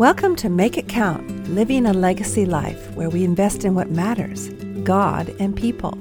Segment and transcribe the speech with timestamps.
[0.00, 4.48] Welcome to Make It Count Living a Legacy Life, where we invest in what matters
[4.82, 5.92] God and people.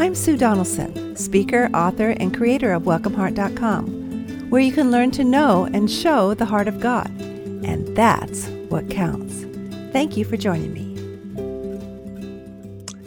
[0.00, 5.64] I'm Sue Donaldson, speaker, author, and creator of WelcomeHeart.com, where you can learn to know
[5.64, 7.08] and show the heart of God.
[7.18, 9.44] And that's what counts.
[9.92, 10.94] Thank you for joining me.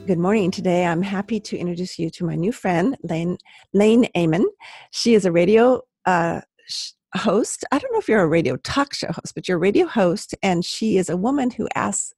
[0.07, 0.51] Good morning.
[0.51, 3.37] Today I'm happy to introduce you to my new friend, Lane,
[3.71, 4.45] Lane Amon.
[4.91, 6.41] She is a radio uh,
[7.15, 7.65] host.
[7.71, 10.35] I don't know if you're a radio talk show host, but you're a radio host,
[10.43, 12.13] and she is a woman who asks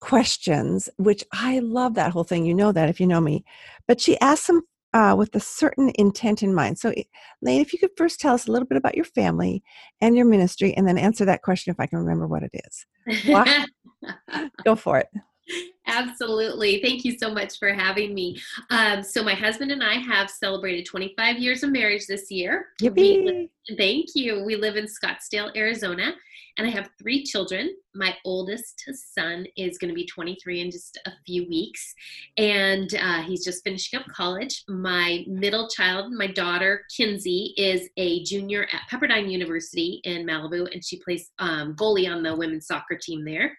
[0.00, 2.44] questions, which I love that whole thing.
[2.44, 3.44] You know that if you know me.
[3.86, 6.78] But she asks them uh, with a certain intent in mind.
[6.78, 6.92] So,
[7.40, 9.62] Lane, if you could first tell us a little bit about your family
[10.00, 12.86] and your ministry, and then answer that question if I can remember what it is.
[14.64, 15.08] Go for it.
[15.92, 16.80] Absolutely.
[16.82, 18.40] Thank you so much for having me.
[18.70, 22.68] Um, so, my husband and I have celebrated 25 years of marriage this year.
[22.80, 23.48] Yippee.
[23.76, 24.42] thank you.
[24.44, 26.14] We live in Scottsdale, Arizona,
[26.56, 30.98] and I have three children my oldest son is going to be 23 in just
[31.06, 31.94] a few weeks,
[32.36, 34.64] and uh, he's just finishing up college.
[34.68, 40.84] My middle child, my daughter Kinsey, is a junior at Pepperdine University in Malibu, and
[40.84, 43.56] she plays um, goalie on the women's soccer team there.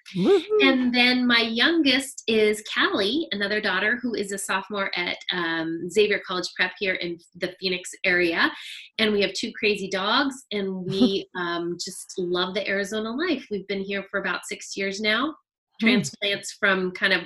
[0.62, 6.22] And then my youngest is Callie, another daughter who is a sophomore at um, Xavier
[6.26, 8.52] College Prep here in the Phoenix area.
[8.98, 13.46] And we have two crazy dogs, and we um, just love the Arizona life.
[13.52, 15.36] We've been here for about six years now.
[15.82, 15.88] Hmm.
[15.88, 17.22] Transplants from kind of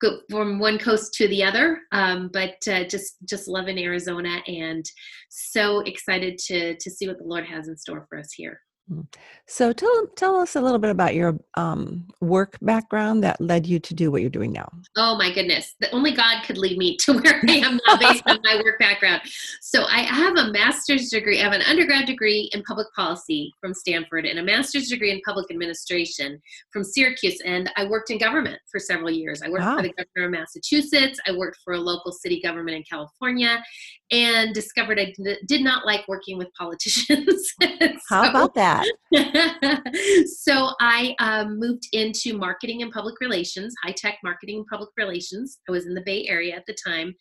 [0.00, 4.84] go from one coast to the other, um, but uh, just just loving Arizona and
[5.28, 8.60] so excited to to see what the Lord has in store for us here.
[8.90, 9.06] Mm.
[9.46, 13.78] So tell tell us a little bit about your um, work background that led you
[13.78, 14.68] to do what you're doing now.
[14.96, 18.22] Oh my goodness, the, only God could lead me to where I am now based
[18.26, 19.22] on my work background.
[19.62, 21.40] So I have a master's degree.
[21.40, 25.20] I have an undergrad degree in public policy from Stanford and a master's degree in
[25.24, 26.40] public administration
[26.70, 27.40] from Syracuse.
[27.44, 29.40] And I worked in government for several years.
[29.42, 29.76] I worked wow.
[29.76, 31.18] for the governor of Massachusetts.
[31.26, 33.62] I worked for a local city government in California,
[34.10, 35.12] and discovered I
[35.46, 37.52] did not like working with politicians.
[37.62, 37.68] so,
[38.08, 38.73] How about that?
[39.12, 40.26] That.
[40.42, 45.58] so I um, moved into marketing and public relations, high tech marketing and public relations.
[45.68, 47.14] I was in the Bay Area at the time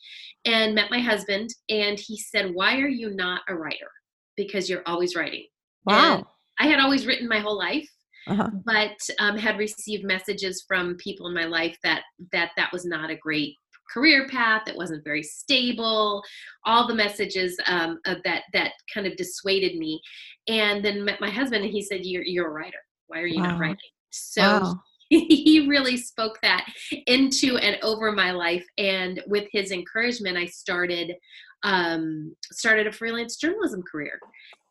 [0.46, 3.92] and met my husband, and he said, Why are you not a writer?
[4.38, 5.46] Because you're always writing.
[5.86, 6.16] Wow.
[6.16, 6.26] And
[6.60, 7.90] I had always written my whole life.
[8.26, 8.50] Uh-huh.
[8.64, 13.10] but um, had received messages from people in my life that that that was not
[13.10, 13.58] a great
[13.92, 16.24] career path that wasn't very stable
[16.66, 20.02] all the messages um, that that kind of dissuaded me.
[20.48, 22.78] And then met my husband and he said you're you're a writer.
[23.08, 23.52] Why are you wow.
[23.52, 23.78] not writing?
[24.12, 24.82] So wow.
[25.10, 26.66] he really spoke that
[27.08, 28.66] into and over my life.
[28.78, 31.14] And with his encouragement i started
[31.66, 34.20] um, started a freelance journalism career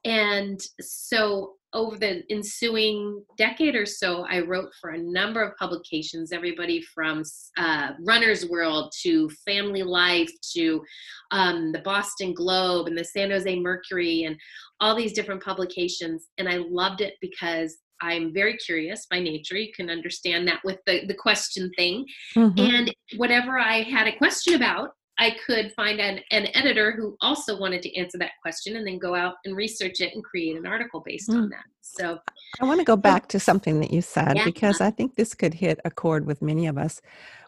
[0.04, 6.32] and so over the ensuing decade or so, I wrote for a number of publications,
[6.32, 7.22] everybody from
[7.56, 10.82] uh, Runner's World to Family Life to
[11.30, 14.36] um, the Boston Globe and the San Jose Mercury and
[14.80, 16.26] all these different publications.
[16.36, 19.56] And I loved it because I'm very curious by nature.
[19.56, 22.04] You can understand that with the, the question thing.
[22.36, 22.58] Mm-hmm.
[22.58, 27.58] And whatever I had a question about, I could find an, an editor who also
[27.58, 30.66] wanted to answer that question and then go out and research it and create an
[30.66, 31.36] article based mm.
[31.36, 31.64] on that.
[31.82, 32.18] So
[32.60, 34.44] I want to go back to something that you said yeah.
[34.44, 37.00] because I think this could hit a chord with many of us.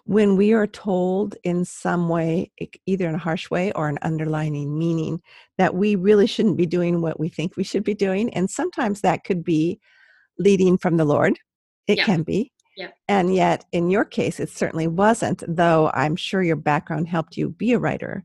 [0.05, 2.53] When we are told in some way,
[2.85, 5.23] either in a harsh way or an underlining meaning,
[5.57, 8.33] that we really shouldn't be doing what we think we should be doing.
[8.35, 9.81] And sometimes that could be
[10.39, 11.39] leading from the Lord.
[11.87, 12.05] It yeah.
[12.05, 12.53] can be.
[13.09, 17.51] And yet, in your case, it certainly wasn't, though I'm sure your background helped you
[17.51, 18.25] be a writer.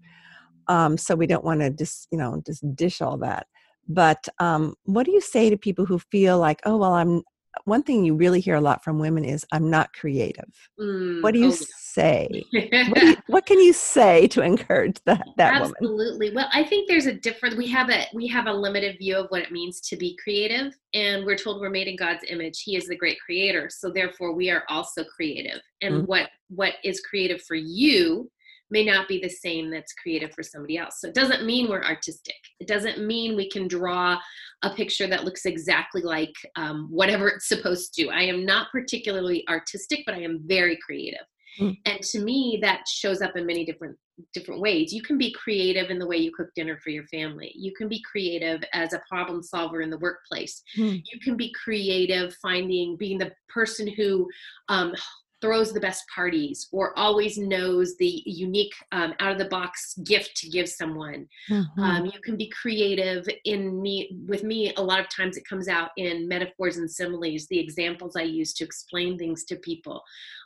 [0.68, 3.48] Um, so we don't want to just, you know, just dish all that.
[3.88, 7.24] But um, what do you say to people who feel like, oh, well, I'm
[7.66, 10.50] one thing you really hear a lot from women is i'm not creative.
[10.80, 12.44] Mm, what do you oh, say?
[12.52, 16.30] What, do you, what, can you say to encourage that that absolutely.
[16.30, 16.36] Woman?
[16.36, 19.28] well i think there's a different we have a we have a limited view of
[19.30, 22.62] what it means to be creative and we're told we're made in god's image.
[22.62, 25.62] He is the great creator so therefore we are also creative.
[25.82, 28.32] And mm what what is creative for you
[28.70, 31.00] may not be the same that's creative for somebody else.
[31.00, 32.36] So it doesn't mean we're artistic.
[32.60, 34.18] It doesn't mean we can draw
[34.64, 38.10] a picture that looks exactly like um, whatever it's supposed to.
[38.10, 41.26] I am not particularly artistic, but I am very creative.
[41.60, 41.78] Mm.
[41.86, 43.98] And to me, that shows up in many different
[44.34, 44.94] different ways.
[44.94, 47.54] You can be creative in the way you cook dinner for your family.
[47.56, 50.62] You can be creative as a problem solver in the workplace.
[50.78, 51.02] Mm.
[51.12, 54.28] You can be creative finding being the person who
[54.68, 54.94] um,
[55.42, 60.36] throws the best parties or always knows the unique um, out of the box gift
[60.36, 61.82] to give someone mm-hmm.
[61.82, 65.68] um, you can be creative in me with me a lot of times it comes
[65.68, 70.04] out in metaphors and similes the examples i use to explain things to people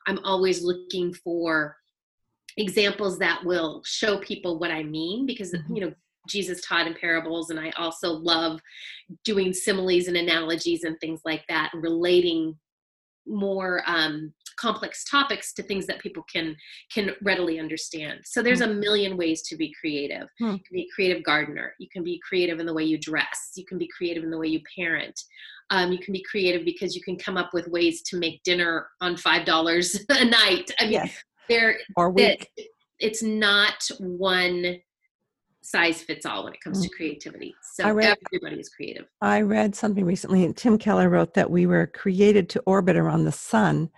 [0.07, 1.75] i'm always looking for
[2.57, 5.75] examples that will show people what i mean because mm-hmm.
[5.75, 5.94] you know
[6.25, 8.62] Jesus taught in parables, and I also love
[9.25, 12.57] doing similes and analogies and things like that, and relating
[13.25, 16.56] more um, complex topics to things that people can
[16.94, 20.51] can readily understand so there's a million ways to be creative hmm.
[20.51, 23.51] you can be a creative gardener you can be creative in the way you dress
[23.56, 25.19] you can be creative in the way you parent
[25.69, 28.88] um, you can be creative because you can come up with ways to make dinner
[29.01, 31.24] on five dollars a night i mean yes.
[31.50, 32.50] there or week.
[32.56, 32.68] It,
[33.00, 34.77] it's not one
[35.63, 36.94] size fits all when it comes to mm.
[36.95, 37.56] creativity.
[37.74, 39.06] So read, everybody is creative.
[39.21, 43.24] I read something recently, and Tim Keller wrote that we were created to orbit around
[43.24, 43.89] the sun.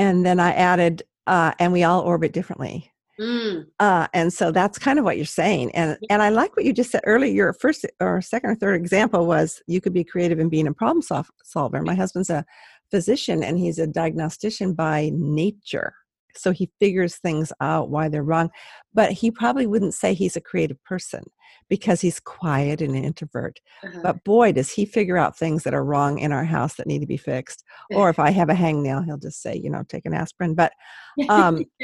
[0.00, 2.90] And then I added, uh, and we all orbit differently.
[3.20, 3.66] Mm.
[3.78, 5.72] Uh, and so that's kind of what you're saying.
[5.74, 7.30] And and I like what you just said earlier.
[7.30, 10.72] Your first or second or third example was you could be creative in being a
[10.72, 11.02] problem
[11.44, 11.82] solver.
[11.82, 12.46] My husband's a
[12.90, 15.92] physician and he's a diagnostician by nature
[16.36, 18.50] so he figures things out why they're wrong
[18.94, 21.22] but he probably wouldn't say he's a creative person
[21.68, 24.00] because he's quiet and an introvert uh-huh.
[24.02, 27.00] but boy does he figure out things that are wrong in our house that need
[27.00, 30.06] to be fixed or if i have a hangnail he'll just say you know take
[30.06, 30.72] an aspirin but
[31.28, 31.64] um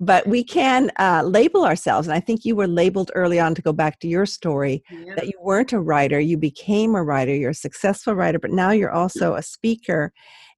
[0.00, 3.62] but we can uh, label ourselves and i think you were labeled early on to
[3.62, 5.14] go back to your story yeah.
[5.14, 8.70] that you weren't a writer you became a writer you're a successful writer but now
[8.70, 10.12] you're also a speaker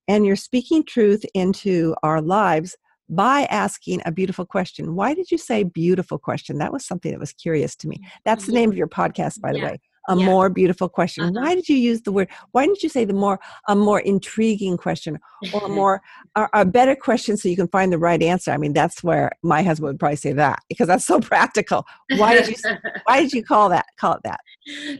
[0.08, 2.76] and you're speaking truth into our lives
[3.08, 4.94] by asking a beautiful question.
[4.94, 6.58] Why did you say beautiful question?
[6.58, 8.00] That was something that was curious to me.
[8.24, 9.80] That's the name of your podcast, by the way.
[10.08, 10.24] A yeah.
[10.24, 11.24] more beautiful question.
[11.24, 11.32] Uh-huh.
[11.34, 12.28] Why did you use the word?
[12.52, 15.18] Why didn't you say the more a more intriguing question
[15.52, 16.00] or a more
[16.36, 18.52] a, a better question so you can find the right answer?
[18.52, 21.84] I mean, that's where my husband would probably say that because that's so practical.
[22.16, 22.56] Why did you
[23.04, 24.40] Why did you call that call it that?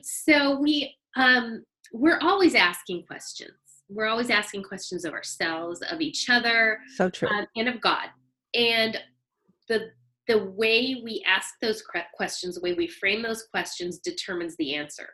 [0.03, 3.53] So we um, we're always asking questions
[3.89, 8.09] we're always asking questions of ourselves, of each other, so true, um, and of God.
[8.55, 8.99] And
[9.69, 9.91] the
[10.27, 11.83] the way we ask those
[12.17, 15.09] questions, the way we frame those questions, determines the answer.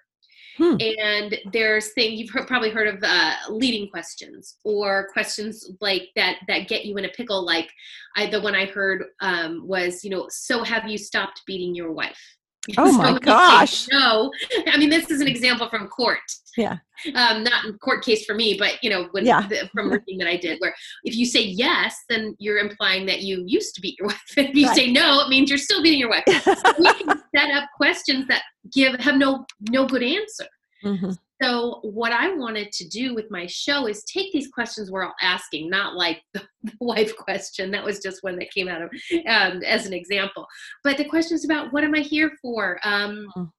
[0.56, 0.76] Hmm.
[0.80, 6.68] And there's things you've probably heard of uh, leading questions or questions like that that
[6.68, 7.44] get you in a pickle.
[7.44, 7.70] Like
[8.16, 11.92] I, the one I heard um, was, you know, so have you stopped beating your
[11.92, 12.20] wife?
[12.78, 13.88] Oh my gosh.
[13.90, 14.30] No,
[14.68, 16.20] I mean, this is an example from court.
[16.56, 16.78] Yeah.
[17.14, 19.48] Um, not in court case for me, but you know, when yeah.
[19.48, 23.22] the, from working that I did, where if you say yes, then you're implying that
[23.22, 24.22] you used to beat your wife.
[24.36, 24.76] if you right.
[24.76, 26.24] say no, it means you're still beating your wife.
[26.26, 28.42] so we can set up questions that
[28.72, 30.46] give have no no good answer.
[30.84, 31.12] Mm-hmm.
[31.42, 35.14] So, what I wanted to do with my show is take these questions we're all
[35.20, 37.72] asking, not like the, the wife question.
[37.72, 38.90] That was just one that came out of
[39.26, 40.46] um, as an example.
[40.84, 42.78] But the questions about what am I here for?
[42.84, 43.50] Um, mm.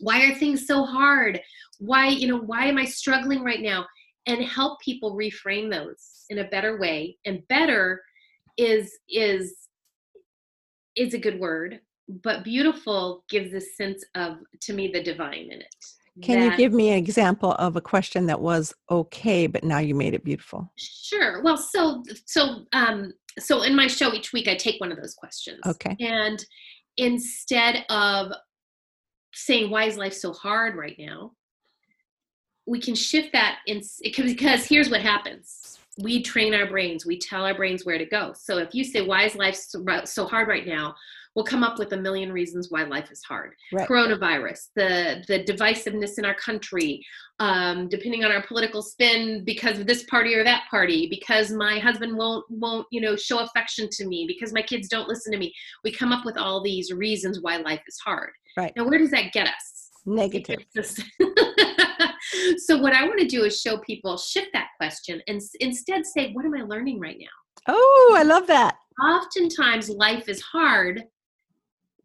[0.00, 1.40] why are things so hard?
[1.78, 3.86] Why, you know, why am I struggling right now?
[4.26, 7.18] And help people reframe those in a better way.
[7.24, 8.02] And better
[8.56, 9.54] is is
[10.96, 15.60] is a good word, but beautiful gives a sense of to me the divine in
[15.60, 15.84] it.
[16.22, 19.94] Can you give me an example of a question that was okay, but now you
[19.94, 20.70] made it beautiful?
[20.76, 21.42] Sure.
[21.42, 25.14] Well, so so um so in my show each week I take one of those
[25.14, 25.60] questions.
[25.66, 25.96] Okay.
[26.00, 26.44] And
[26.96, 28.32] instead of
[29.34, 31.32] saying why is life so hard right now,
[32.66, 35.78] we can shift that in because here's what happens.
[36.00, 37.06] We train our brains.
[37.06, 38.32] We tell our brains where to go.
[38.36, 40.94] So if you say why is life so, so hard right now,
[41.34, 43.54] we'll come up with a million reasons why life is hard.
[43.72, 43.88] Right.
[43.88, 47.04] Coronavirus, the the divisiveness in our country,
[47.38, 51.78] um, depending on our political spin, because of this party or that party, because my
[51.78, 55.38] husband won't won't you know show affection to me, because my kids don't listen to
[55.38, 55.52] me.
[55.84, 58.30] We come up with all these reasons why life is hard.
[58.56, 58.72] Right.
[58.76, 59.90] Now, where does that get us?
[60.04, 60.58] Negative.
[62.56, 66.32] so what I want to do is show people shift that question and instead say,
[66.32, 67.26] what am I learning right now?
[67.66, 68.76] Oh, I love that.
[69.02, 71.04] Oftentimes life is hard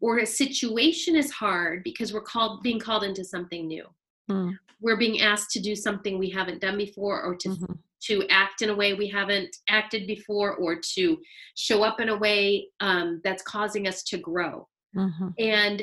[0.04, 3.86] or a situation is hard because we're called being called into something new
[4.30, 4.54] mm.
[4.82, 7.72] we're being asked to do something we haven't done before or to mm-hmm.
[8.02, 11.18] to act in a way we haven't acted before or to
[11.54, 15.28] show up in a way um, that's causing us to grow mm-hmm.
[15.38, 15.82] and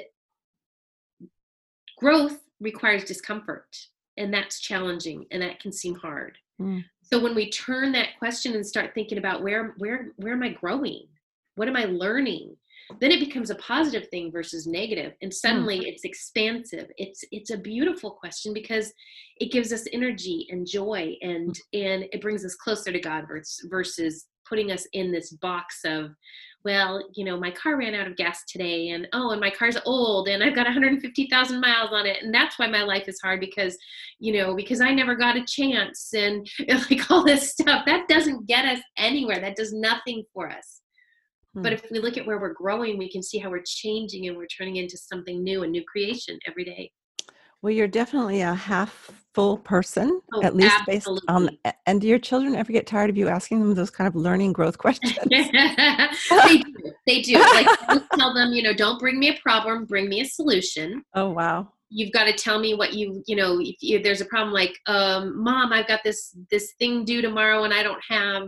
[1.97, 3.75] growth requires discomfort
[4.17, 6.83] and that's challenging and that can seem hard mm.
[7.01, 10.49] so when we turn that question and start thinking about where where where am i
[10.49, 11.07] growing
[11.55, 12.55] what am i learning
[12.99, 15.85] then it becomes a positive thing versus negative and suddenly mm.
[15.85, 18.91] it's expansive it's it's a beautiful question because
[19.37, 23.67] it gives us energy and joy and and it brings us closer to god versus
[23.69, 26.11] versus putting us in this box of
[26.63, 29.77] well, you know, my car ran out of gas today, and oh, and my car's
[29.85, 33.39] old, and I've got 150,000 miles on it, and that's why my life is hard
[33.39, 33.77] because,
[34.19, 37.85] you know, because I never got a chance, and, and like all this stuff.
[37.85, 39.39] That doesn't get us anywhere.
[39.39, 40.80] That does nothing for us.
[41.53, 41.61] Hmm.
[41.61, 44.37] But if we look at where we're growing, we can see how we're changing and
[44.37, 46.91] we're turning into something new, a new creation every day.
[47.61, 51.21] Well, you're definitely a half full person, oh, at least absolutely.
[51.27, 51.75] based on.
[51.85, 54.53] And do your children ever get tired of you asking them those kind of learning
[54.53, 55.13] growth questions?
[55.29, 56.93] they do.
[57.05, 57.39] They do.
[57.39, 57.67] Like
[58.15, 61.03] tell them, you know, don't bring me a problem, bring me a solution.
[61.13, 61.71] Oh wow.
[61.89, 64.73] You've got to tell me what you, you know, if, if there's a problem, like,
[64.87, 68.47] um, mom, I've got this this thing due tomorrow, and I don't have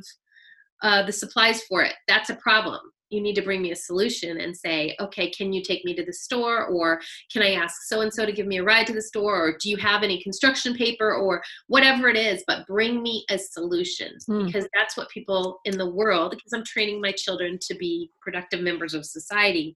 [0.81, 1.93] uh, the supplies for it.
[2.07, 2.79] That's a problem
[3.13, 6.03] you need to bring me a solution and say okay can you take me to
[6.03, 7.00] the store or
[7.32, 9.58] can i ask so and so to give me a ride to the store or
[9.62, 14.12] do you have any construction paper or whatever it is but bring me a solution
[14.29, 14.46] mm.
[14.46, 18.62] because that's what people in the world because i'm training my children to be productive
[18.62, 19.75] members of society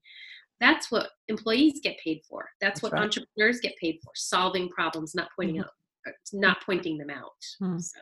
[0.60, 3.02] that's what employees get paid for that's, that's what right.
[3.02, 5.64] entrepreneurs get paid for solving problems not pointing mm-hmm.
[5.64, 7.80] out not pointing them out mm.
[7.80, 7.98] so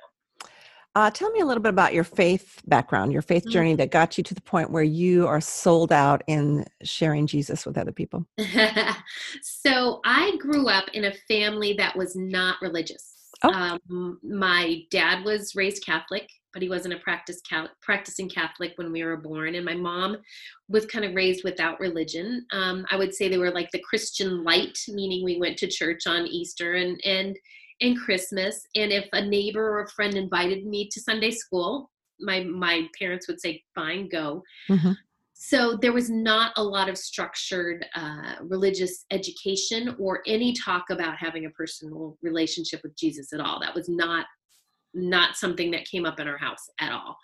[0.97, 3.50] uh, tell me a little bit about your faith background, your faith mm-hmm.
[3.50, 7.67] journey that got you to the point where you are sold out in sharing Jesus
[7.67, 8.26] with other people.
[9.43, 13.12] so I grew up in a family that was not religious.
[13.43, 13.53] Oh.
[13.53, 17.43] Um, my dad was raised Catholic, but he wasn't a practice
[17.83, 19.55] practicing Catholic when we were born.
[19.55, 20.17] And my mom
[20.71, 22.47] was kind of raised without religion.
[22.53, 26.07] Um, I would say they were like the Christian light, meaning we went to church
[26.07, 27.37] on Easter and and
[27.80, 28.66] and Christmas.
[28.75, 31.90] And if a neighbor or a friend invited me to Sunday school,
[32.21, 34.92] my my parents would say, "Fine, go." Mm-hmm.
[35.38, 41.18] So there was not a lot of structured uh, religious education or any talk about
[41.18, 43.61] having a personal relationship with Jesus at all.
[43.61, 44.26] That was not
[44.95, 47.16] not something that came up in our house at all.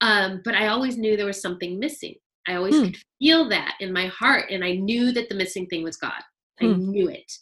[0.00, 2.16] Um, but I always knew there was something missing.
[2.48, 2.86] I always hmm.
[2.86, 6.20] could feel that in my heart, and I knew that the missing thing was God.
[6.60, 6.90] I hmm.
[6.90, 7.32] knew it.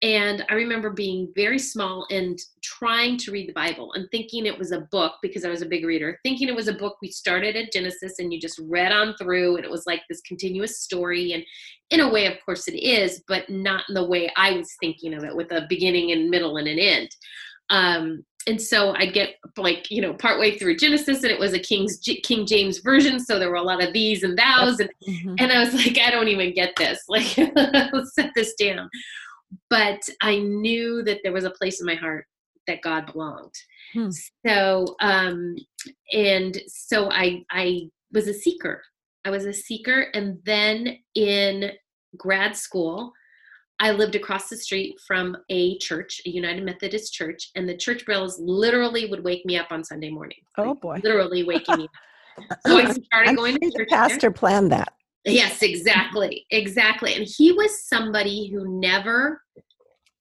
[0.00, 4.56] And I remember being very small and trying to read the Bible and thinking it
[4.56, 7.10] was a book because I was a big reader, thinking it was a book we
[7.10, 10.78] started at Genesis and you just read on through and it was like this continuous
[10.78, 11.32] story.
[11.32, 11.42] And
[11.90, 15.14] in a way, of course, it is, but not in the way I was thinking
[15.14, 17.08] of it with a beginning and middle and an end.
[17.70, 21.58] Um, and so I'd get like you know partway through Genesis, and it was a
[21.58, 25.34] King's King James version, so there were a lot of these and thous, and mm-hmm.
[25.38, 27.00] and I was like, I don't even get this.
[27.08, 27.36] Like,
[27.92, 28.88] let's set this down
[29.70, 32.26] but I knew that there was a place in my heart
[32.66, 33.54] that God belonged.
[33.94, 34.10] Hmm.
[34.46, 35.56] So, um,
[36.12, 38.82] and so I, I was a seeker.
[39.24, 40.08] I was a seeker.
[40.14, 41.72] And then in
[42.16, 43.12] grad school,
[43.80, 48.04] I lived across the street from a church, a United Methodist church, and the church
[48.06, 50.38] bells literally would wake me up on Sunday morning.
[50.56, 51.00] Oh boy.
[51.02, 51.90] Literally waking me up.
[52.64, 53.88] So I started going to church.
[53.90, 54.30] The pastor there.
[54.30, 54.92] planned that.
[55.24, 56.46] Yes, exactly.
[56.50, 57.14] Exactly.
[57.14, 59.42] And he was somebody who never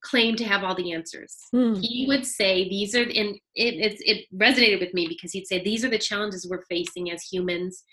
[0.01, 1.35] claimed to have all the answers.
[1.51, 1.75] Hmm.
[1.75, 5.83] He would say, These are, and it, it resonated with me because he'd say, These
[5.83, 7.83] are the challenges we're facing as humans.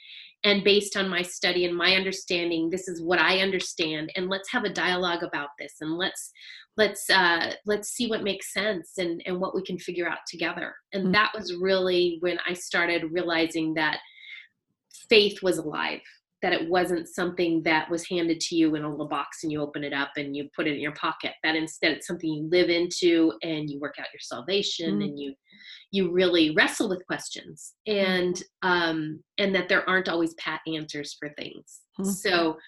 [0.45, 4.13] And based on my study and my understanding, this is what I understand.
[4.15, 6.33] And let's have a dialogue about this and let's
[6.77, 10.75] let's uh let's see what makes sense and and what we can figure out together
[10.93, 11.13] and hmm.
[11.13, 13.99] that was really when i started realizing that
[15.09, 16.01] faith was alive
[16.45, 19.63] that it wasn't something that was handed to you in a little box and you
[19.63, 22.47] open it up and you put it in your pocket that instead it's something you
[22.51, 25.05] live into and you work out your salvation mm.
[25.05, 25.33] and you
[25.91, 27.95] you really wrestle with questions mm.
[27.97, 32.05] and um and that there aren't always pat answers for things mm.
[32.05, 32.59] so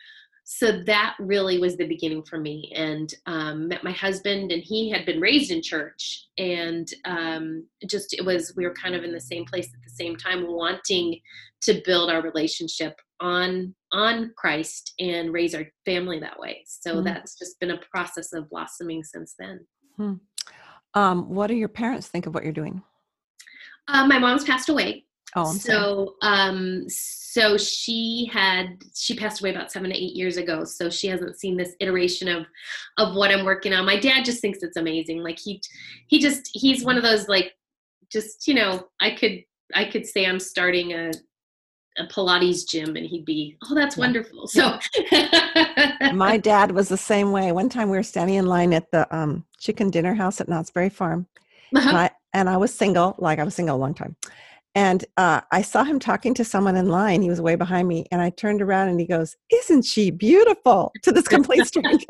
[0.48, 4.88] so that really was the beginning for me and um, met my husband and he
[4.88, 9.10] had been raised in church and um, just it was we were kind of in
[9.10, 11.18] the same place at the same time wanting
[11.62, 16.62] to build our relationship on on Christ and raise our family that way.
[16.66, 17.04] So mm-hmm.
[17.04, 19.66] that's just been a process of blossoming since then.
[19.96, 20.14] Hmm.
[20.94, 22.82] Um, what do your parents think of what you're doing?
[23.88, 25.04] Uh, my mom's passed away.
[25.34, 30.38] Oh, I'm so um, so she had she passed away about seven to eight years
[30.38, 30.64] ago.
[30.64, 32.46] So she hasn't seen this iteration of
[32.96, 33.84] of what I'm working on.
[33.84, 35.22] My dad just thinks it's amazing.
[35.22, 35.60] Like he
[36.08, 37.52] he just he's one of those like
[38.10, 39.42] just you know I could
[39.74, 41.10] I could say I'm starting a
[41.98, 44.00] a Pilates gym and he'd be, oh, that's yeah.
[44.00, 44.46] wonderful.
[44.46, 44.78] So
[46.12, 47.52] my dad was the same way.
[47.52, 50.70] One time we were standing in line at the um, chicken dinner house at Knott's
[50.70, 51.26] Berry Farm.
[51.74, 51.88] Uh-huh.
[51.88, 54.16] And, I, and I was single, like I was single a long time.
[54.74, 57.22] And uh, I saw him talking to someone in line.
[57.22, 58.04] He was way behind me.
[58.12, 60.92] And I turned around and he goes, Isn't she beautiful?
[61.02, 62.06] to this complete stranger.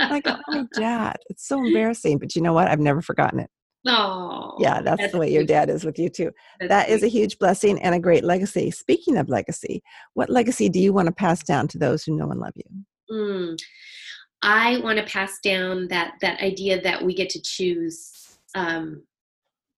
[0.00, 2.18] I go, Oh, dad, it's so embarrassing.
[2.18, 2.66] But you know what?
[2.66, 3.50] I've never forgotten it.
[3.86, 6.30] Oh, yeah, that's, that's the way your dad is with you too.
[6.58, 8.70] That's that is a huge blessing and a great legacy.
[8.70, 9.82] Speaking of legacy,
[10.12, 12.64] what legacy do you want to pass down to those who know and love you?
[13.10, 13.58] Mm.
[14.42, 19.02] I want to pass down that that idea that we get to choose um,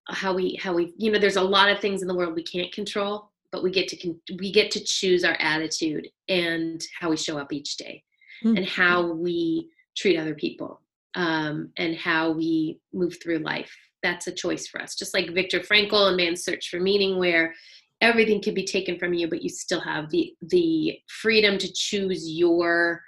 [0.08, 2.42] how we how we you know there's a lot of things in the world we
[2.42, 7.16] can't control, but we get to we get to choose our attitude and how we
[7.16, 8.02] show up each day,
[8.44, 8.56] mm.
[8.56, 10.80] and how we treat other people,
[11.14, 14.94] um, and how we move through life that's a choice for us.
[14.94, 17.54] Just like Viktor Frankl and Man's Search for Meaning, where
[18.00, 22.30] everything can be taken from you, but you still have the the freedom to choose
[22.30, 23.02] your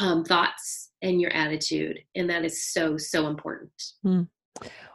[0.00, 3.70] um, thoughts and your attitude, and that is so so important.
[4.02, 4.22] Hmm.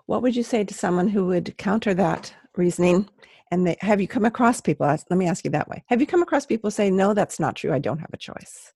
[0.05, 3.09] What would you say to someone who would counter that reasoning?
[3.51, 4.87] And they, have you come across people?
[4.87, 5.83] Let me ask you that way.
[5.87, 7.73] Have you come across people say, "No, that's not true.
[7.73, 8.73] I don't have a choice."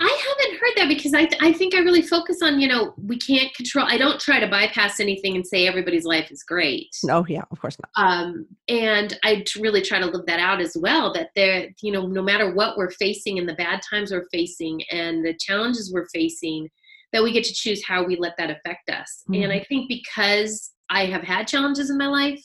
[0.00, 2.94] I haven't heard that because I, th- I think I really focus on, you know,
[2.96, 6.88] we can't control, I don't try to bypass anything and say everybody's life is great.
[7.04, 7.90] No, yeah, of course not.
[8.04, 12.06] Um, and I really try to live that out as well that there, you know,
[12.06, 16.08] no matter what we're facing and the bad times we're facing and the challenges we're
[16.08, 16.68] facing,
[17.12, 19.24] that we get to choose how we let that affect us.
[19.30, 19.44] Mm-hmm.
[19.44, 22.42] And I think because I have had challenges in my life,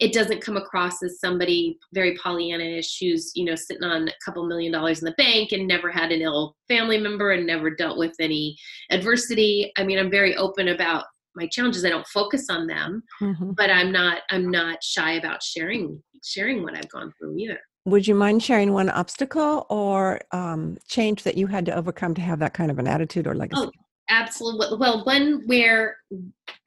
[0.00, 4.46] it doesn't come across as somebody very Pollyannish who's you know sitting on a couple
[4.46, 7.98] million dollars in the bank and never had an ill family member and never dealt
[7.98, 8.56] with any
[8.90, 9.72] adversity.
[9.76, 11.04] I mean, I'm very open about
[11.36, 11.84] my challenges.
[11.84, 13.52] I don't focus on them, mm-hmm.
[13.52, 17.60] but I'm not I'm not shy about sharing sharing what I've gone through either.
[17.86, 22.20] Would you mind sharing one obstacle or um, change that you had to overcome to
[22.20, 23.62] have that kind of an attitude or legacy?
[23.62, 23.70] Oh,
[24.10, 24.76] absolutely.
[24.76, 25.96] Well, one where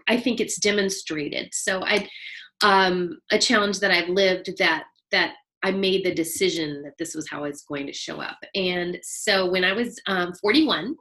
[0.08, 1.50] I think it's demonstrated.
[1.54, 2.10] So I
[2.64, 7.30] um, a challenge that I've lived that that I made the decision that this was
[7.30, 8.38] how it's going to show up.
[8.54, 10.96] And so when I was um, 41,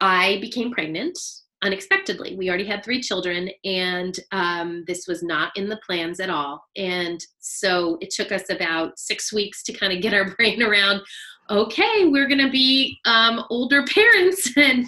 [0.00, 1.16] I became pregnant
[1.62, 2.34] unexpectedly.
[2.36, 6.64] We already had three children, and um, this was not in the plans at all.
[6.76, 11.02] And so it took us about six weeks to kind of get our brain around
[11.50, 14.86] okay we're going to be um, older parents and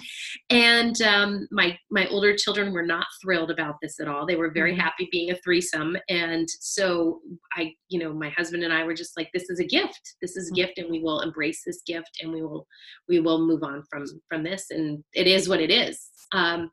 [0.49, 4.25] and um, my my older children were not thrilled about this at all.
[4.25, 4.81] They were very mm-hmm.
[4.81, 5.97] happy being a threesome.
[6.09, 7.21] And so
[7.53, 10.15] i you know my husband and i were just like this is a gift.
[10.21, 10.67] This is a mm-hmm.
[10.67, 12.67] gift and we will embrace this gift and we will
[13.09, 14.67] we will move on from from this.
[14.69, 16.09] And it is what it is.
[16.31, 16.69] Um,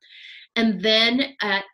[0.54, 1.64] and then at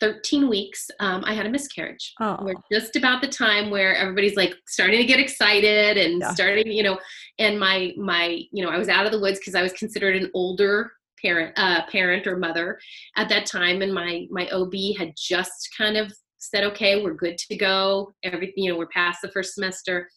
[0.00, 2.14] 13 weeks, um, I had a miscarriage.
[2.20, 2.38] Oh.
[2.40, 6.32] We're just about the time where everybody's like starting to get excited and yeah.
[6.32, 6.98] starting, you know,
[7.38, 10.16] and my my, you know, I was out of the woods because I was considered
[10.16, 12.78] an older parent, uh, parent or mother
[13.16, 17.36] at that time, and my my OB had just kind of said, okay, we're good
[17.38, 18.14] to go.
[18.22, 20.08] Everything, you know, we're past the first semester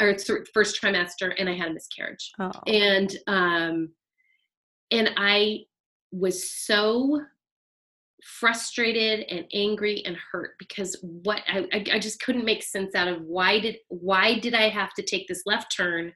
[0.00, 0.16] or
[0.54, 2.52] first trimester, and I had a miscarriage, oh.
[2.66, 3.90] and um,
[4.90, 5.60] and I
[6.12, 7.20] was so
[8.22, 13.22] frustrated and angry and hurt because what I, I just couldn't make sense out of
[13.22, 16.12] why did why did I have to take this left turn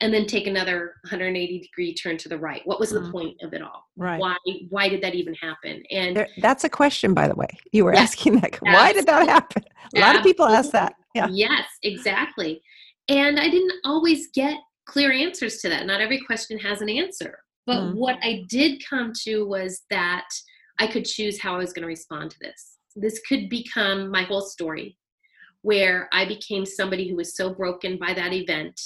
[0.00, 2.62] and then take another 180 degree turn to the right?
[2.64, 3.12] What was the mm.
[3.12, 3.86] point of it all?
[3.96, 4.20] Right.
[4.20, 4.36] Why
[4.68, 5.82] why did that even happen?
[5.90, 7.48] And there, that's a question by the way.
[7.72, 9.64] You were yes, asking that why did that happen?
[9.94, 10.94] A lot of people ask that.
[11.14, 11.28] Yeah.
[11.30, 12.62] Yes exactly.
[13.08, 15.86] And i didn't always get clear answers to that.
[15.86, 17.38] Not every question has an answer.
[17.66, 17.94] But mm.
[17.94, 20.26] what i did come to was that
[20.78, 22.78] I could choose how I was going to respond to this.
[22.96, 24.98] This could become my whole story,
[25.62, 28.80] where I became somebody who was so broken by that event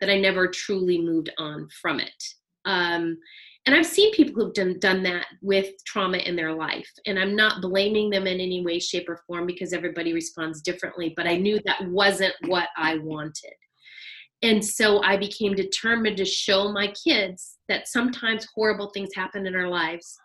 [0.00, 2.22] that I never truly moved on from it.
[2.64, 3.18] Um,
[3.66, 6.88] and I've seen people who've done, done that with trauma in their life.
[7.06, 11.12] And I'm not blaming them in any way, shape, or form because everybody responds differently,
[11.16, 13.52] but I knew that wasn't what I wanted.
[14.42, 19.56] And so I became determined to show my kids that sometimes horrible things happen in
[19.56, 20.16] our lives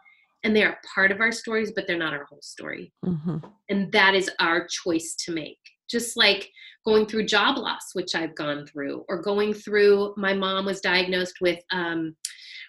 [0.44, 3.38] and they are part of our stories but they're not our whole story mm-hmm.
[3.70, 6.50] and that is our choice to make just like
[6.86, 11.36] going through job loss which i've gone through or going through my mom was diagnosed
[11.42, 12.16] with um,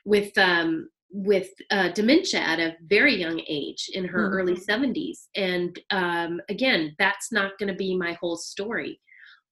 [0.04, 4.36] with um, with uh, dementia at a very young age in her mm-hmm.
[4.36, 9.00] early 70s and um, again that's not going to be my whole story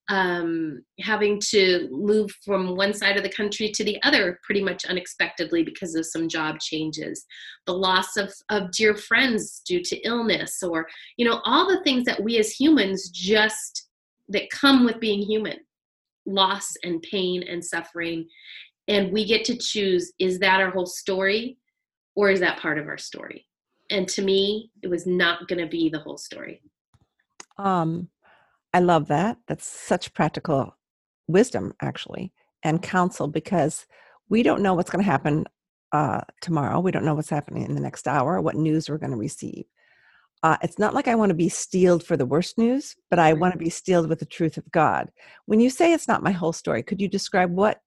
[0.09, 4.85] um, having to move from one side of the country to the other pretty much
[4.85, 7.25] unexpectedly because of some job changes,
[7.65, 10.87] the loss of, of dear friends due to illness, or,
[11.17, 13.87] you know, all the things that we as humans just
[14.29, 15.57] that come with being human
[16.25, 18.27] loss and pain and suffering.
[18.87, 21.57] And we get to choose is that our whole story
[22.15, 23.45] or is that part of our story?
[23.89, 26.61] And to me, it was not going to be the whole story.
[27.57, 28.09] Um,
[28.73, 29.37] I love that.
[29.47, 30.75] That's such practical
[31.27, 32.33] wisdom, actually,
[32.63, 33.85] and counsel because
[34.29, 35.45] we don't know what's going to happen
[35.91, 36.79] uh, tomorrow.
[36.79, 39.65] We don't know what's happening in the next hour, what news we're going to receive.
[40.43, 43.31] uh, it's not like I want to be steeled for the worst news, but I
[43.31, 45.09] want to be steeled with the truth of God.
[45.45, 47.79] When you say it's not my whole story, could you describe what,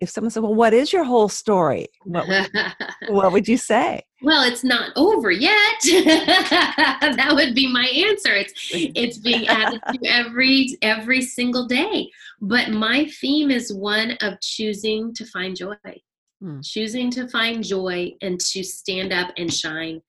[0.00, 1.88] if someone said, well, what is your whole story?
[2.04, 2.50] What would,
[3.08, 4.02] what would you say?
[4.22, 5.52] Well, it's not over yet.
[5.82, 8.34] that would be my answer.
[8.34, 12.10] It's it's being added to every every single day.
[12.40, 15.74] But my theme is one of choosing to find joy.
[16.40, 16.60] Hmm.
[16.62, 20.00] Choosing to find joy and to stand up and shine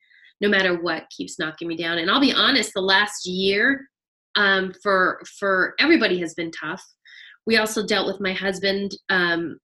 [0.41, 1.97] no matter what keeps knocking me down.
[1.97, 3.87] And I'll be honest, the last year
[4.35, 6.83] um, for for everybody has been tough.
[7.45, 9.57] We also dealt with my husband um,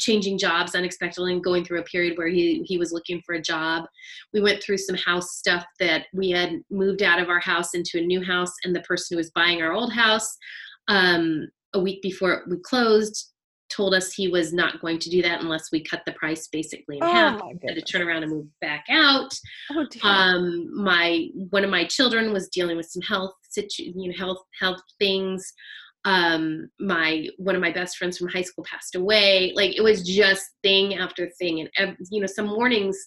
[0.00, 3.42] changing jobs unexpectedly and going through a period where he he was looking for a
[3.42, 3.84] job.
[4.32, 7.98] We went through some house stuff that we had moved out of our house into
[7.98, 10.36] a new house, and the person who was buying our old house
[10.88, 13.30] um, a week before we closed
[13.74, 16.98] told us he was not going to do that unless we cut the price basically
[16.98, 17.40] in oh half.
[17.66, 19.32] Had to turn around and move back out.
[19.72, 24.14] Oh, um, my one of my children was dealing with some health situ- you know
[24.18, 25.52] health health things.
[26.04, 29.52] Um, my one of my best friends from high school passed away.
[29.54, 32.98] Like it was just thing after thing, and you know some mornings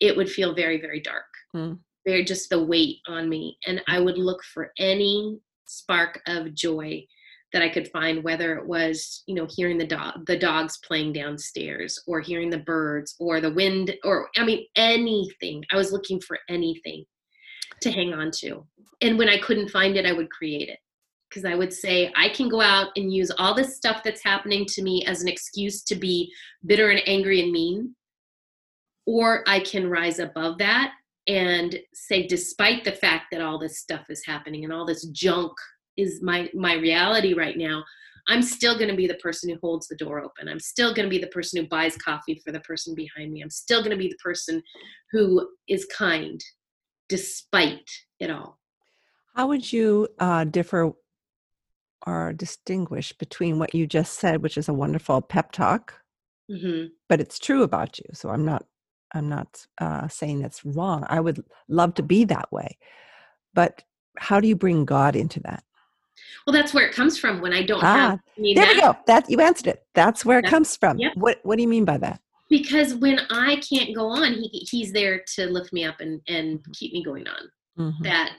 [0.00, 1.26] it would feel very very dark.
[1.52, 1.74] Hmm.
[2.06, 7.04] Very just the weight on me, and I would look for any spark of joy
[7.52, 11.14] that I could find, whether it was, you know, hearing the dog, the dogs playing
[11.14, 15.64] downstairs, or hearing the birds, or the wind, or I mean, anything.
[15.72, 17.04] I was looking for anything
[17.82, 18.64] to hang on to,
[19.00, 20.78] and when I couldn't find it, I would create it
[21.28, 24.64] because I would say I can go out and use all this stuff that's happening
[24.70, 26.32] to me as an excuse to be
[26.66, 27.94] bitter and angry and mean,
[29.06, 30.92] or I can rise above that
[31.26, 35.52] and say, despite the fact that all this stuff is happening and all this junk
[35.98, 37.82] is my my reality right now
[38.28, 40.48] i'm still going to be the person who holds the door open.
[40.48, 43.42] I'm still going to be the person who buys coffee for the person behind me.
[43.42, 44.62] I'm still going to be the person
[45.10, 46.40] who is kind
[47.08, 48.58] despite it all.
[49.34, 50.92] How would you uh, differ
[52.06, 55.94] or distinguish between what you just said which is a wonderful pep talk
[56.50, 56.86] mm-hmm.
[57.08, 58.66] but it's true about you so i'm not
[59.14, 62.76] i'm not uh, saying it's wrong i would love to be that way
[63.54, 63.82] but
[64.18, 65.62] how do you bring god into that
[66.46, 68.20] well, that's where it comes from when I don't ah, have.
[68.36, 68.74] there that.
[68.74, 68.96] we go.
[69.06, 69.84] That you answered it.
[69.94, 70.98] That's where it comes from.
[70.98, 71.12] Yep.
[71.16, 72.20] What What do you mean by that?
[72.48, 76.58] Because when I can't go on, he he's there to lift me up and and
[76.58, 76.72] mm-hmm.
[76.72, 77.50] keep me going on.
[77.78, 78.04] Mm-hmm.
[78.04, 78.38] That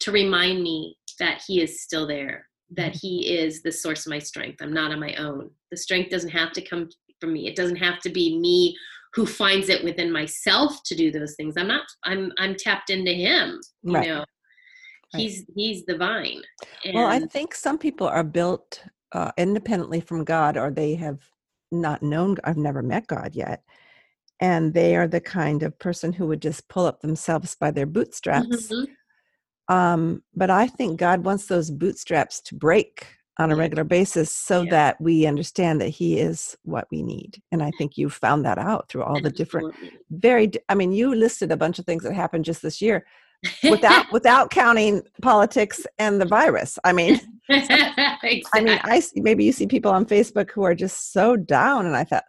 [0.00, 2.46] to remind me that he is still there.
[2.70, 4.60] That he is the source of my strength.
[4.60, 5.50] I'm not on my own.
[5.70, 6.88] The strength doesn't have to come
[7.20, 7.46] from me.
[7.46, 8.76] It doesn't have to be me
[9.14, 11.54] who finds it within myself to do those things.
[11.56, 11.86] I'm not.
[12.04, 13.60] I'm I'm tapped into him.
[13.82, 14.08] You right.
[14.08, 14.24] know
[15.14, 16.42] he's he's the vine
[16.84, 21.18] and well i think some people are built uh, independently from god or they have
[21.70, 23.62] not known i've never met god yet
[24.40, 27.86] and they are the kind of person who would just pull up themselves by their
[27.86, 28.92] bootstraps mm-hmm.
[29.68, 33.06] Um, but i think god wants those bootstraps to break
[33.38, 34.70] on a regular basis so yeah.
[34.70, 38.58] that we understand that he is what we need and i think you found that
[38.58, 39.74] out through all the different
[40.10, 43.04] very i mean you listed a bunch of things that happened just this year
[43.68, 46.78] without without counting politics and the virus.
[46.84, 48.44] I mean, exactly.
[48.54, 51.86] I mean, I see, maybe you see people on Facebook who are just so down,
[51.86, 52.24] and I thought,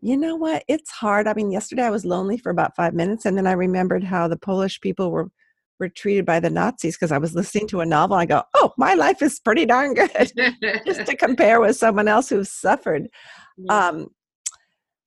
[0.00, 0.64] you know what?
[0.68, 1.26] It's hard.
[1.26, 4.28] I mean, yesterday I was lonely for about five minutes, and then I remembered how
[4.28, 5.30] the Polish people were
[5.78, 8.16] were treated by the Nazis because I was listening to a novel.
[8.16, 10.32] I go, oh, my life is pretty darn good,
[10.86, 13.08] just to compare with someone else who's suffered.
[13.56, 13.88] Yeah.
[13.88, 14.08] Um,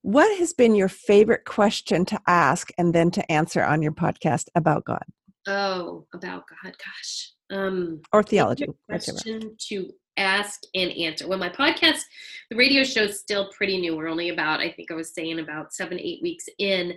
[0.02, 4.46] what has been your favorite question to ask and then to answer on your podcast
[4.54, 5.04] about God?
[5.46, 7.32] Oh, about God, gosh.
[7.50, 8.66] Um, or theology.
[8.88, 11.28] Question to ask and answer.
[11.28, 12.00] Well, my podcast,
[12.50, 13.96] the radio show is still pretty new.
[13.96, 16.94] We're only about, I think I was saying about seven, eight weeks in.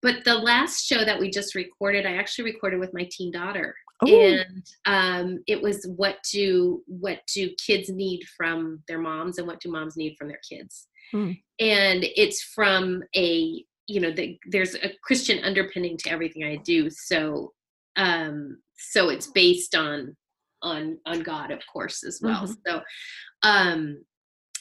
[0.00, 3.74] But the last show that we just recorded, I actually recorded with my teen daughter.
[4.06, 4.20] Ooh.
[4.20, 9.60] And um, it was what do what do kids need from their moms and what
[9.60, 10.86] do moms need from their kids?
[11.10, 11.32] Hmm.
[11.58, 16.90] And it's from a you know the, there's a Christian underpinning to everything I do.
[16.90, 17.52] So
[17.96, 20.16] um, so it's based on
[20.62, 22.44] on on God, of course, as well.
[22.44, 22.52] Mm-hmm.
[22.66, 22.82] So
[23.42, 24.04] um,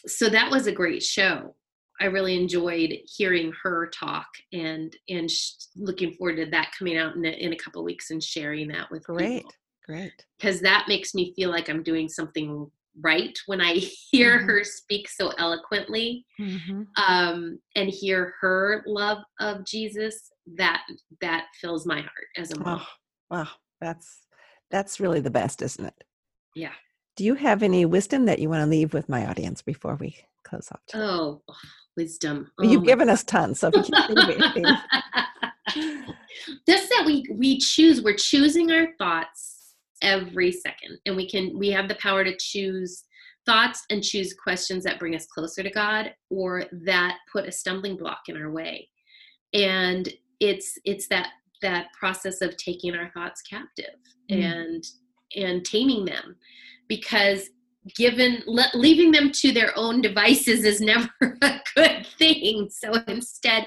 [0.08, 1.56] so that was a great show.
[2.00, 7.16] I really enjoyed hearing her talk and and sh- looking forward to that coming out
[7.16, 9.52] in a, in a couple weeks and sharing that with great, people.
[9.86, 10.26] great.
[10.38, 12.70] Because that makes me feel like I'm doing something
[13.02, 13.74] right when I
[14.12, 14.48] hear mm-hmm.
[14.48, 16.84] her speak so eloquently mm-hmm.
[16.98, 20.32] um, and hear her love of Jesus.
[20.56, 20.84] That
[21.22, 22.80] that fills my heart as a mom.
[22.80, 22.88] Oh,
[23.30, 23.48] Wow,
[23.82, 24.20] that's
[24.72, 26.04] that's really the best, isn't it?
[26.56, 26.74] Yeah.
[27.16, 30.18] Do you have any wisdom that you want to leave with my audience before we
[30.44, 30.82] close off?
[30.88, 31.04] Today?
[31.04, 31.42] Oh,
[31.98, 32.50] wisdom.
[32.58, 34.76] Well, you've oh given us tons, so if you can think of
[36.68, 41.70] just that we we choose we're choosing our thoughts every second and we can we
[41.70, 43.04] have the power to choose
[43.46, 47.98] thoughts and choose questions that bring us closer to god or that put a stumbling
[47.98, 48.88] block in our way
[49.54, 51.30] and it's it's that
[51.62, 53.96] that process of taking our thoughts captive
[54.30, 54.44] mm.
[54.44, 54.84] and
[55.36, 56.36] and taming them
[56.88, 57.50] because
[57.96, 61.10] given le- leaving them to their own devices is never
[61.42, 63.66] a good thing so instead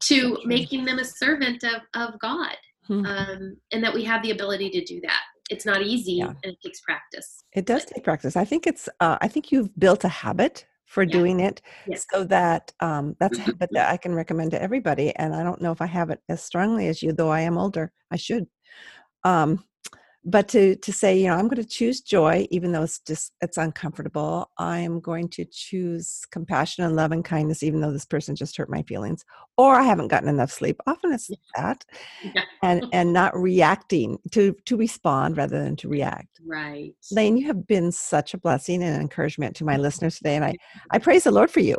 [0.00, 3.04] to making them a servant of, of god hmm.
[3.06, 6.26] um, and that we have the ability to do that it's not easy yeah.
[6.26, 9.76] and it takes practice it does take practice i think it's uh, i think you've
[9.78, 11.12] built a habit for yeah.
[11.12, 12.06] doing it yes.
[12.12, 15.60] so that um, that's a habit that i can recommend to everybody and i don't
[15.60, 18.46] know if i have it as strongly as you though i am older i should
[19.24, 19.64] um,
[20.26, 23.32] but to to say you know i'm going to choose joy even though it's just
[23.40, 24.50] it's uncomfortable.
[24.58, 28.68] I'm going to choose compassion and love and kindness even though this person just hurt
[28.68, 29.24] my feelings
[29.56, 30.80] or i haven't gotten enough sleep.
[30.86, 31.84] Often it's that
[32.22, 32.42] yeah.
[32.62, 36.40] and and not reacting to to respond rather than to react.
[36.44, 36.94] Right.
[37.12, 40.54] Lane you have been such a blessing and encouragement to my listeners today and i
[40.90, 41.76] i praise the lord for you.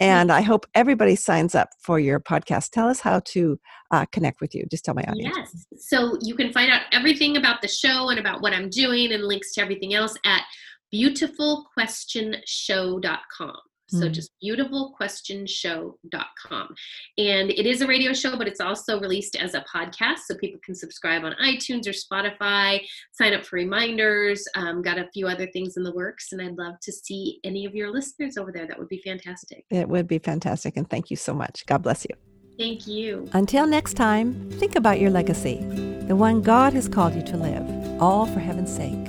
[0.00, 2.70] And i hope everybody signs up for your podcast.
[2.70, 3.58] Tell us how to
[3.92, 7.36] uh, connect with you just tell my audience yes so you can find out everything
[7.36, 10.42] about the show and about what I'm doing and links to everything else at
[10.94, 13.56] beautifulquestionshow.com.
[13.88, 14.12] So mm.
[14.12, 16.74] just beautifulquestionshow.com.
[17.18, 20.20] And it is a radio show, but it's also released as a podcast.
[20.26, 22.80] So people can subscribe on iTunes or Spotify,
[23.12, 24.48] sign up for reminders.
[24.54, 26.32] Um, got a few other things in the works.
[26.32, 28.66] And I'd love to see any of your listeners over there.
[28.66, 29.66] That would be fantastic.
[29.68, 30.78] It would be fantastic.
[30.78, 31.66] And thank you so much.
[31.66, 32.16] God bless you.
[32.62, 33.28] Thank you.
[33.32, 35.56] Until next time, think about your legacy,
[36.06, 39.08] the one God has called you to live, all for heaven's sake.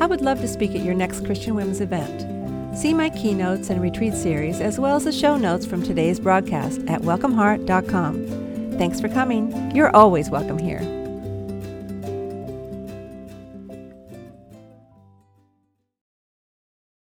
[0.00, 2.76] I would love to speak at your next Christian Women's event.
[2.76, 6.80] See my keynotes and retreat series, as well as the show notes from today's broadcast
[6.88, 8.76] at welcomeheart.com.
[8.78, 9.74] Thanks for coming.
[9.74, 11.05] You're always welcome here.